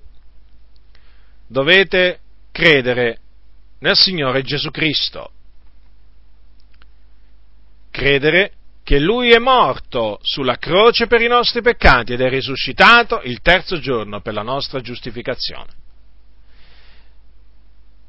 dovete 1.48 2.20
credere 2.54 3.20
nel 3.80 3.98
Signore 3.98 4.44
Gesù 4.44 4.72
Cristo 4.72 5.32
credere 7.92 8.54
che 8.86 9.00
Lui 9.00 9.32
è 9.32 9.40
morto 9.40 10.20
sulla 10.22 10.58
croce 10.58 11.08
per 11.08 11.20
i 11.20 11.28
nostri 11.28 11.64
peccati 11.64 12.14
ed 12.14 12.22
è 12.22 12.30
risuscitato 12.30 13.20
il 13.24 13.42
terzo 13.42 13.80
giorno 13.80 14.22
per 14.22 14.36
la 14.36 14.44
nostra 14.44 14.80
giustificazione. 14.80 15.72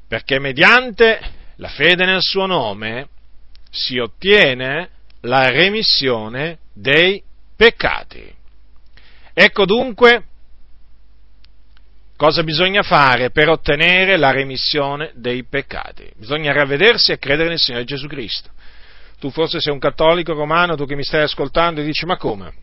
Perché 0.07 0.37
mediante 0.37 1.19
la 1.55 1.67
fede 1.67 2.05
nel 2.05 2.21
suo 2.21 2.45
nome 2.45 3.07
si 3.71 3.97
ottiene 3.97 4.89
la 5.21 5.49
remissione 5.49 6.59
dei 6.75 7.23
peccati. 7.55 8.31
Ecco 9.33 9.65
dunque 9.65 10.25
cosa 12.15 12.43
bisogna 12.43 12.83
fare 12.83 13.31
per 13.31 13.49
ottenere 13.49 14.15
la 14.15 14.29
remissione 14.29 15.11
dei 15.15 15.43
peccati. 15.43 16.07
Bisogna 16.17 16.53
ravvedersi 16.53 17.11
e 17.13 17.17
credere 17.17 17.49
nel 17.49 17.57
Signore 17.59 17.83
Gesù 17.83 18.05
Cristo 18.05 18.51
tu 19.19 19.31
forse 19.31 19.59
sei 19.59 19.73
un 19.73 19.79
cattolico 19.79 20.33
romano, 20.33 20.75
tu 20.75 20.85
che 20.85 20.95
mi 20.95 21.03
stai 21.03 21.23
ascoltando, 21.23 21.81
e 21.81 21.83
dici 21.83 22.05
ma 22.05 22.17
come? 22.17 22.53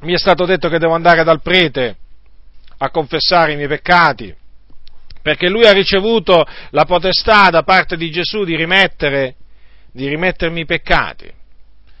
Mi 0.00 0.12
è 0.12 0.18
stato 0.18 0.44
detto 0.44 0.68
che 0.68 0.78
devo 0.78 0.94
andare 0.94 1.24
dal 1.24 1.42
prete 1.42 1.96
a 2.78 2.90
confessare 2.90 3.52
i 3.52 3.56
miei 3.56 3.68
peccati, 3.68 4.34
perché 5.22 5.48
lui 5.48 5.66
ha 5.66 5.72
ricevuto 5.72 6.44
la 6.70 6.84
potestà 6.84 7.50
da 7.50 7.62
parte 7.62 7.96
di 7.96 8.10
Gesù 8.10 8.44
di 8.44 8.56
rimettere, 8.56 9.36
di 9.92 10.08
rimettermi 10.08 10.60
i 10.60 10.66
peccati. 10.66 11.30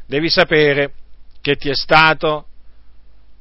Devi 0.06 0.28
sapere 0.28 0.92
che 1.40 1.56
ti 1.56 1.68
è 1.68 1.74
stato 1.74 2.46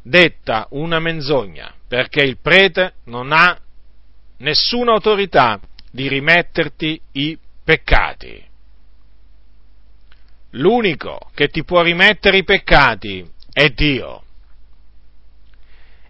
detta 0.03 0.67
una 0.71 0.99
menzogna, 0.99 1.73
perché 1.87 2.21
il 2.21 2.37
prete 2.39 2.93
non 3.05 3.31
ha 3.31 3.57
nessuna 4.37 4.93
autorità 4.93 5.59
di 5.91 6.07
rimetterti 6.07 6.99
i 7.13 7.37
peccati 7.63 8.49
l'unico 10.51 11.29
che 11.33 11.49
ti 11.49 11.63
può 11.63 11.81
rimettere 11.81 12.37
i 12.37 12.43
peccati 12.43 13.29
è 13.51 13.69
Dio. 13.69 14.23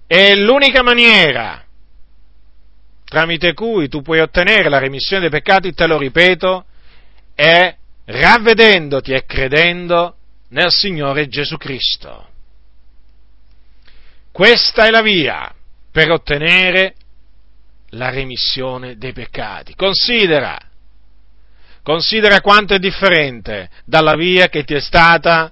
E 0.08 0.36
l'unica 0.36 0.84
maniera 0.84 1.64
tramite 3.06 3.54
cui 3.54 3.90
tu 3.90 4.02
puoi 4.02 4.20
ottenere 4.20 4.70
la 4.70 4.80
remissione 4.80 5.22
dei 5.22 5.30
peccati, 5.30 5.74
te 5.74 5.86
lo 5.86 5.98
ripeto, 5.98 6.66
è 7.36 7.76
ravvedendoti 8.06 9.12
e 9.12 9.26
credendo 9.26 10.16
nel 10.50 10.72
Signore 10.72 11.28
Gesù 11.28 11.58
Cristo. 11.58 12.28
Questa 14.32 14.86
è 14.86 14.90
la 14.90 15.02
via 15.02 15.54
per 15.92 16.10
ottenere 16.10 16.96
la 17.90 18.10
remissione 18.10 18.98
dei 18.98 19.12
peccati. 19.12 19.76
Considera 19.76 20.58
Considera 21.84 22.42
quanto 22.42 22.76
è 22.76 22.80
differente 22.80 23.70
dalla 23.86 24.16
via 24.16 24.48
che 24.50 24.64
ti 24.64 24.76
è 24.76 24.80
stata 24.80 25.52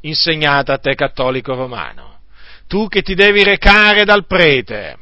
insegnata 0.00 0.74
a 0.74 0.78
te 0.78 0.94
cattolico 0.94 1.54
romano. 1.54 2.20
Tu 2.66 2.88
che 2.88 3.02
ti 3.02 3.14
devi 3.14 3.44
recare 3.44 4.04
dal 4.04 4.26
prete, 4.26 4.96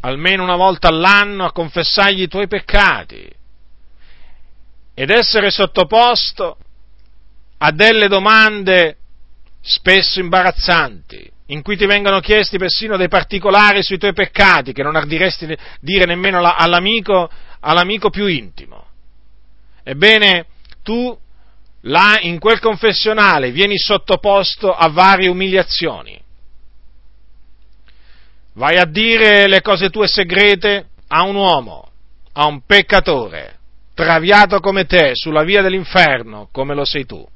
almeno 0.00 0.42
una 0.42 0.56
volta 0.56 0.88
all'anno, 0.88 1.44
a 1.44 1.52
confessargli 1.52 2.22
i 2.22 2.28
tuoi 2.28 2.48
peccati 2.48 3.30
ed 4.92 5.10
essere 5.10 5.50
sottoposto 5.50 6.56
a 7.58 7.70
delle 7.70 8.08
domande 8.08 8.96
spesso 9.60 10.20
imbarazzanti, 10.20 11.30
in 11.46 11.62
cui 11.62 11.76
ti 11.76 11.86
vengono 11.86 12.20
chiesti 12.20 12.58
persino 12.58 12.96
dei 12.96 13.08
particolari 13.08 13.82
sui 13.82 13.98
tuoi 13.98 14.12
peccati 14.12 14.72
che 14.72 14.82
non 14.82 14.96
ardiresti 14.96 15.56
dire 15.80 16.04
nemmeno 16.04 16.42
all'amico, 16.44 17.30
all'amico 17.60 18.10
più 18.10 18.26
intimo. 18.26 18.83
Ebbene, 19.84 20.46
tu 20.82 21.16
là 21.82 22.18
in 22.20 22.38
quel 22.38 22.58
confessionale 22.58 23.50
vieni 23.52 23.78
sottoposto 23.78 24.72
a 24.72 24.88
varie 24.88 25.28
umiliazioni. 25.28 26.20
Vai 28.54 28.78
a 28.78 28.86
dire 28.86 29.46
le 29.46 29.60
cose 29.60 29.90
tue 29.90 30.06
segrete 30.06 30.88
a 31.08 31.22
un 31.22 31.34
uomo, 31.34 31.90
a 32.32 32.46
un 32.46 32.64
peccatore, 32.64 33.58
traviato 33.94 34.60
come 34.60 34.86
te 34.86 35.10
sulla 35.14 35.42
via 35.42 35.60
dell'inferno, 35.60 36.48
come 36.50 36.74
lo 36.74 36.84
sei 36.84 37.04
tu, 37.04 37.26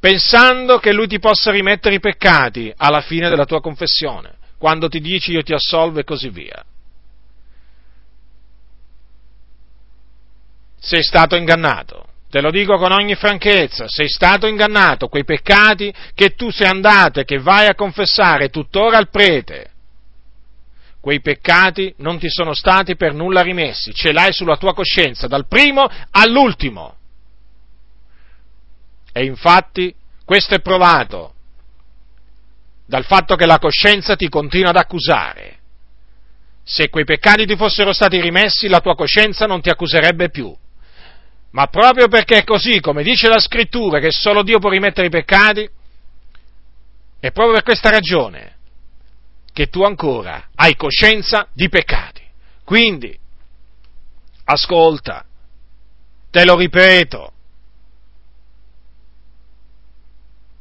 pensando 0.00 0.78
che 0.78 0.92
lui 0.92 1.06
ti 1.06 1.18
possa 1.18 1.50
rimettere 1.50 1.96
i 1.96 2.00
peccati 2.00 2.72
alla 2.76 3.00
fine 3.02 3.28
della 3.28 3.44
tua 3.44 3.60
confessione, 3.60 4.36
quando 4.58 4.88
ti 4.88 5.00
dici 5.00 5.32
io 5.32 5.42
ti 5.42 5.52
assolvo 5.52 6.00
e 6.00 6.04
così 6.04 6.30
via. 6.30 6.64
Sei 10.78 11.02
stato 11.02 11.36
ingannato. 11.36 12.06
Te 12.30 12.42
lo 12.42 12.50
dico 12.50 12.76
con 12.76 12.92
ogni 12.92 13.14
franchezza, 13.14 13.88
sei 13.88 14.08
stato 14.08 14.46
ingannato, 14.46 15.08
quei 15.08 15.24
peccati 15.24 15.92
che 16.14 16.34
tu 16.34 16.50
sei 16.50 16.66
andato 16.66 17.20
e 17.20 17.24
che 17.24 17.38
vai 17.38 17.66
a 17.66 17.74
confessare 17.74 18.50
tuttora 18.50 18.98
al 18.98 19.08
prete, 19.08 19.70
quei 21.00 21.22
peccati 21.22 21.94
non 21.98 22.18
ti 22.18 22.28
sono 22.28 22.52
stati 22.52 22.96
per 22.96 23.14
nulla 23.14 23.40
rimessi, 23.40 23.94
ce 23.94 24.12
l'hai 24.12 24.32
sulla 24.34 24.58
tua 24.58 24.74
coscienza, 24.74 25.26
dal 25.26 25.46
primo 25.46 25.88
all'ultimo. 26.10 26.96
E 29.10 29.24
infatti 29.24 29.94
questo 30.26 30.54
è 30.54 30.60
provato 30.60 31.32
dal 32.84 33.04
fatto 33.04 33.36
che 33.36 33.46
la 33.46 33.58
coscienza 33.58 34.16
ti 34.16 34.28
continua 34.28 34.68
ad 34.68 34.76
accusare. 34.76 35.56
Se 36.62 36.90
quei 36.90 37.04
peccati 37.04 37.46
ti 37.46 37.56
fossero 37.56 37.94
stati 37.94 38.20
rimessi, 38.20 38.68
la 38.68 38.80
tua 38.80 38.94
coscienza 38.94 39.46
non 39.46 39.62
ti 39.62 39.70
accuserebbe 39.70 40.28
più 40.28 40.54
ma 41.50 41.66
proprio 41.66 42.08
perché 42.08 42.38
è 42.38 42.44
così, 42.44 42.80
come 42.80 43.02
dice 43.02 43.28
la 43.28 43.38
scrittura, 43.38 44.00
che 44.00 44.10
solo 44.10 44.42
Dio 44.42 44.58
può 44.58 44.70
rimettere 44.70 45.06
i 45.06 45.10
peccati, 45.10 45.68
è 47.20 47.32
proprio 47.32 47.54
per 47.54 47.62
questa 47.62 47.90
ragione 47.90 48.56
che 49.52 49.68
tu 49.68 49.82
ancora 49.82 50.50
hai 50.54 50.76
coscienza 50.76 51.48
di 51.52 51.68
peccati. 51.68 52.22
Quindi, 52.64 53.18
ascolta, 54.44 55.24
te 56.30 56.44
lo 56.44 56.54
ripeto, 56.54 57.32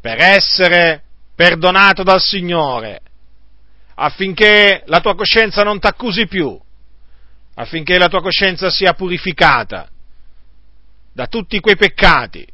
per 0.02 0.20
essere 0.20 1.04
perdonato 1.36 2.02
dal 2.02 2.22
Signore, 2.22 3.02
affinché 3.96 4.84
la 4.86 5.02
tua 5.02 5.16
coscienza 5.16 5.64
non 5.64 5.80
t'accusi 5.80 6.28
più, 6.28 6.60
affinché 7.56 7.98
la 7.98 8.08
tua 8.08 8.22
coscienza 8.22 8.70
sia 8.70 8.94
purificata, 8.94 9.90
da 11.18 11.26
tutti 11.26 11.60
quei 11.60 11.76
peccati 11.76 12.46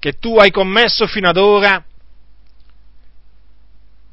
che 0.00 0.14
tu 0.14 0.36
hai 0.36 0.50
commesso 0.50 1.06
fino 1.06 1.28
ad 1.28 1.36
ora, 1.36 1.80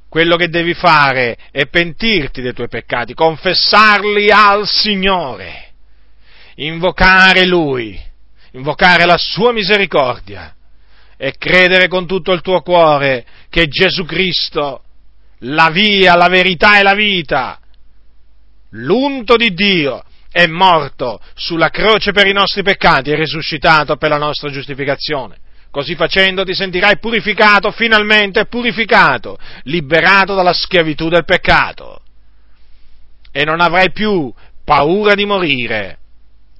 quello 0.07 0.35
che 0.35 0.49
devi 0.49 0.75
fare 0.75 1.35
è 1.49 1.65
pentirti 1.65 2.43
dei 2.43 2.53
tuoi 2.53 2.67
peccati, 2.67 3.15
confessarli 3.15 4.29
al 4.29 4.67
Signore, 4.67 5.71
invocare 6.57 7.47
Lui, 7.47 7.99
invocare 8.51 9.05
la 9.05 9.17
sua 9.17 9.51
misericordia 9.51 10.55
e 11.17 11.33
credere 11.39 11.87
con 11.87 12.05
tutto 12.05 12.33
il 12.33 12.41
tuo 12.41 12.61
cuore 12.61 13.25
che 13.49 13.67
Gesù 13.67 14.05
Cristo, 14.05 14.83
la 15.39 15.71
via, 15.71 16.15
la 16.15 16.27
verità 16.27 16.77
e 16.77 16.83
la 16.83 16.93
vita, 16.93 17.59
l'unto 18.73 19.37
di 19.37 19.55
Dio, 19.55 20.03
è 20.31 20.47
morto 20.47 21.19
sulla 21.35 21.69
croce 21.69 22.11
per 22.11 22.25
i 22.25 22.33
nostri 22.33 22.63
peccati 22.63 23.11
e 23.11 23.15
risuscitato 23.15 23.97
per 23.97 24.09
la 24.09 24.17
nostra 24.17 24.49
giustificazione. 24.49 25.37
Così 25.69 25.95
facendo 25.95 26.43
ti 26.43 26.53
sentirai 26.53 26.99
purificato, 26.99 27.71
finalmente 27.71 28.45
purificato, 28.45 29.37
liberato 29.63 30.35
dalla 30.35 30.53
schiavitù 30.53 31.09
del 31.09 31.25
peccato. 31.25 32.01
E 33.31 33.45
non 33.45 33.61
avrai 33.61 33.91
più 33.91 34.33
paura 34.63 35.15
di 35.15 35.25
morire, 35.25 35.97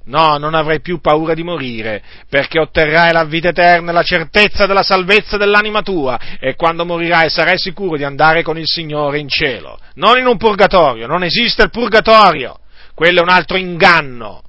No, 0.04 0.38
non 0.38 0.56
avrai 0.56 0.82
più 0.82 1.00
paura 1.00 1.36
di 1.36 1.44
morire, 1.44 2.02
perché 2.28 2.60
otterrai 2.60 3.12
la 3.12 3.24
vita 3.24 3.50
eterna 3.50 3.92
e 3.92 3.94
la 3.94 4.02
certezza 4.02 4.66
della 4.66 4.82
salvezza 4.82 5.38
dell'anima 5.38 5.84
tua, 5.84 6.20
e 6.40 6.56
quando 6.56 6.86
morirai 6.86 7.30
sarai 7.30 7.60
sicuro 7.60 7.98
di 7.98 8.04
andare 8.04 8.42
con 8.42 8.58
il 8.58 8.66
Signore 8.66 9.20
in 9.20 9.30
cielo, 9.30 9.80
non 9.96 10.18
in 10.18 10.26
un 10.26 10.38
purgatorio, 10.38 11.06
non 11.06 11.24
esiste 11.24 11.64
il 11.64 11.70
purgatorio, 11.70 12.62
quello 13.02 13.22
è 13.22 13.24
un 13.24 13.30
altro 13.30 13.58
inganno, 13.58 14.44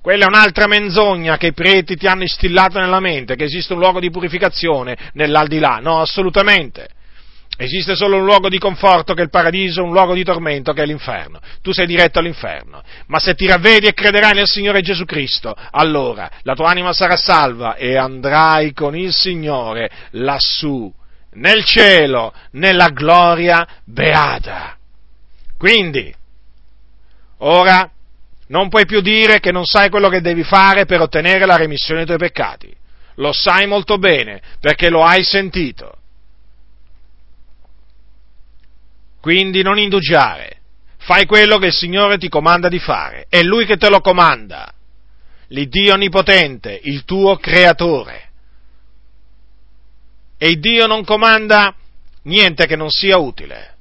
quella 0.00 0.26
è 0.26 0.28
un'altra 0.28 0.68
menzogna 0.68 1.36
che 1.36 1.48
i 1.48 1.52
preti 1.52 1.96
ti 1.96 2.06
hanno 2.06 2.22
instillato 2.22 2.78
nella 2.78 3.00
mente, 3.00 3.34
che 3.34 3.42
esiste 3.42 3.72
un 3.72 3.80
luogo 3.80 3.98
di 3.98 4.08
purificazione 4.08 4.96
nell'aldilà, 5.14 5.80
no, 5.82 6.00
assolutamente. 6.00 6.88
Esiste 7.56 7.96
solo 7.96 8.18
un 8.18 8.24
luogo 8.24 8.48
di 8.48 8.60
conforto 8.60 9.14
che 9.14 9.22
è 9.22 9.24
il 9.24 9.30
paradiso, 9.30 9.82
un 9.82 9.90
luogo 9.90 10.14
di 10.14 10.22
tormento 10.22 10.72
che 10.72 10.84
è 10.84 10.86
l'inferno. 10.86 11.40
Tu 11.60 11.72
sei 11.72 11.88
diretto 11.88 12.20
all'inferno. 12.20 12.84
Ma 13.08 13.18
se 13.18 13.34
ti 13.34 13.48
ravvedi 13.48 13.88
e 13.88 13.94
crederai 13.94 14.34
nel 14.34 14.46
Signore 14.46 14.80
Gesù 14.80 15.04
Cristo, 15.04 15.52
allora 15.72 16.30
la 16.42 16.54
tua 16.54 16.70
anima 16.70 16.92
sarà 16.92 17.16
salva 17.16 17.74
e 17.74 17.96
andrai 17.96 18.72
con 18.72 18.96
il 18.96 19.12
Signore 19.12 19.90
lassù, 20.12 20.88
nel 21.32 21.64
cielo, 21.64 22.32
nella 22.52 22.90
gloria 22.90 23.66
beata. 23.84 24.76
Quindi, 25.58 26.14
ora 27.40 27.90
non 28.48 28.68
puoi 28.68 28.86
più 28.86 29.00
dire 29.00 29.38
che 29.38 29.52
non 29.52 29.64
sai 29.64 29.90
quello 29.90 30.08
che 30.08 30.20
devi 30.20 30.42
fare 30.42 30.84
per 30.84 31.00
ottenere 31.00 31.46
la 31.46 31.56
remissione 31.56 32.04
dei 32.04 32.16
tuoi 32.16 32.28
peccati. 32.28 32.74
Lo 33.16 33.32
sai 33.32 33.66
molto 33.66 33.98
bene 33.98 34.40
perché 34.60 34.88
lo 34.88 35.04
hai 35.04 35.22
sentito. 35.22 35.96
Quindi 39.20 39.62
non 39.62 39.78
indugiare, 39.78 40.60
fai 40.96 41.26
quello 41.26 41.58
che 41.58 41.66
il 41.66 41.74
Signore 41.74 42.16
ti 42.16 42.28
comanda 42.28 42.68
di 42.68 42.78
fare, 42.78 43.26
è 43.28 43.42
Lui 43.42 43.66
che 43.66 43.76
te 43.76 43.90
lo 43.90 44.00
comanda, 44.00 44.72
l'Iddio 45.48 45.94
Onnipotente, 45.94 46.80
il 46.84 47.04
tuo 47.04 47.36
Creatore. 47.36 48.28
E 50.38 50.56
Dio 50.56 50.86
non 50.86 51.04
comanda 51.04 51.74
niente 52.22 52.66
che 52.66 52.76
non 52.76 52.88
sia 52.88 53.18
utile. 53.18 53.76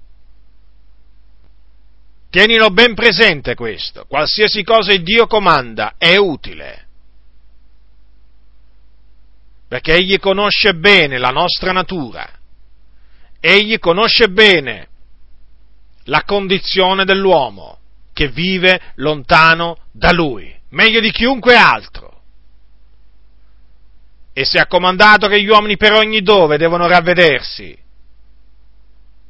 Tienilo 2.30 2.70
ben 2.70 2.94
presente 2.94 3.56
questo, 3.56 4.06
qualsiasi 4.06 4.64
cosa 4.64 4.96
Dio 4.98 5.26
comanda 5.26 5.96
è 5.98 6.16
utile, 6.16 6.86
perché 9.68 9.94
Egli 9.96 10.20
conosce 10.20 10.76
bene 10.76 11.18
la 11.18 11.32
nostra 11.32 11.72
natura, 11.72 12.30
Egli 13.40 13.80
conosce 13.80 14.30
bene 14.30 14.88
la 16.04 16.24
condizione 16.24 17.04
dell'uomo 17.04 17.80
che 18.14 18.28
vive 18.28 18.80
lontano 18.96 19.78
da 19.92 20.12
lui, 20.12 20.56
meglio 20.70 21.00
di 21.00 21.12
chiunque 21.12 21.56
altro. 21.56 22.22
E 24.34 24.46
se 24.46 24.60
ha 24.60 24.68
comandato 24.68 25.28
che 25.28 25.42
gli 25.42 25.50
uomini 25.50 25.78
per 25.78 25.94
ogni 25.94 26.22
dove 26.22 26.58
devono 26.58 26.88
ravvedersi, 26.88 27.78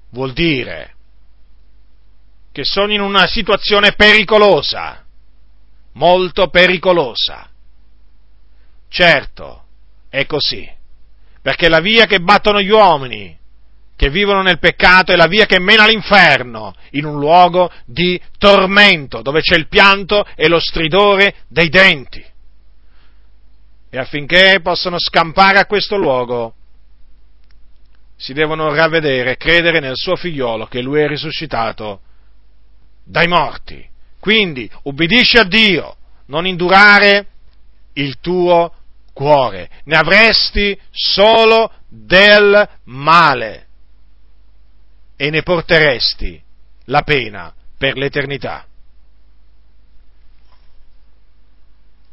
vuol 0.09 0.33
dire 0.33 0.95
che 2.51 2.63
sono 2.63 2.91
in 2.91 3.01
una 3.01 3.27
situazione 3.27 3.93
pericolosa, 3.93 5.05
molto 5.93 6.49
pericolosa. 6.49 7.49
Certo, 8.89 9.63
è 10.09 10.25
così, 10.25 10.67
perché 11.41 11.69
la 11.69 11.79
via 11.79 12.05
che 12.05 12.19
battono 12.19 12.61
gli 12.61 12.69
uomini 12.69 13.37
che 13.95 14.09
vivono 14.09 14.41
nel 14.41 14.59
peccato 14.59 15.11
è 15.11 15.17
la 15.17 15.27
via 15.27 15.45
che 15.45 15.59
mena 15.59 15.83
all'inferno, 15.83 16.73
in 16.91 17.03
un 17.03 17.19
luogo 17.19 17.69
di 17.85 18.19
tormento, 18.37 19.21
dove 19.21 19.41
c'è 19.41 19.57
il 19.57 19.67
pianto 19.67 20.25
e 20.35 20.47
lo 20.47 20.57
stridore 20.57 21.43
dei 21.49 21.67
denti. 21.67 22.23
E 23.89 23.97
affinché 23.97 24.61
possano 24.63 24.95
scampare 24.97 25.59
a 25.59 25.65
questo 25.65 25.97
luogo, 25.97 26.53
si 28.15 28.31
devono 28.31 28.73
ravvedere 28.73 29.31
e 29.31 29.37
credere 29.37 29.81
nel 29.81 29.95
suo 29.95 30.15
figliolo 30.15 30.67
che 30.67 30.81
lui 30.81 31.01
è 31.01 31.07
risuscitato 31.07 31.99
dai 33.09 33.27
morti. 33.27 33.87
Quindi 34.19 34.69
ubbidisci 34.83 35.37
a 35.37 35.43
Dio, 35.43 35.97
non 36.27 36.45
indurare 36.45 37.25
il 37.93 38.19
tuo 38.19 38.73
cuore, 39.13 39.69
ne 39.85 39.97
avresti 39.97 40.79
solo 40.91 41.71
del 41.87 42.69
male 42.83 43.67
e 45.15 45.29
ne 45.29 45.41
porteresti 45.41 46.41
la 46.85 47.01
pena 47.01 47.53
per 47.77 47.97
l'eternità. 47.97 48.65